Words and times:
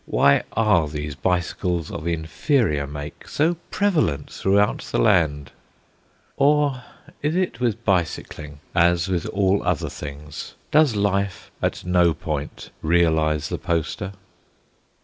Why 0.07 0.41
are 0.53 0.87
these 0.87 1.13
bicycles 1.13 1.91
of 1.91 2.07
inferior 2.07 2.87
make 2.87 3.27
so 3.27 3.57
prevalent 3.69 4.31
throughout 4.31 4.79
the 4.79 4.97
land 4.97 5.51
Or 6.37 6.81
is 7.21 7.35
it 7.35 7.59
with 7.59 7.85
bicycling 7.85 8.61
as 8.73 9.07
with 9.07 9.27
all 9.27 9.61
other 9.63 9.91
things: 9.91 10.55
does 10.71 10.95
Life 10.95 11.51
at 11.61 11.85
no 11.85 12.15
point 12.15 12.71
realise 12.81 13.49
the 13.49 13.59
Poster? 13.59 14.13